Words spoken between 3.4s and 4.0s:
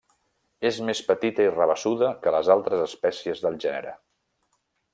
del gènere.